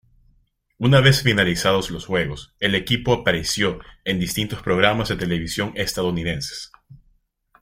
Una 0.79 0.99
vez 0.99 1.21
finalizados 1.21 1.91
los 1.91 2.07
juegos, 2.07 2.55
el 2.59 2.73
equipo 2.73 3.13
apareció 3.13 3.79
en 4.03 4.19
distintos 4.19 4.63
programas 4.63 5.09
de 5.09 5.15
televisión 5.15 5.73
estadounidenses. 5.75 6.71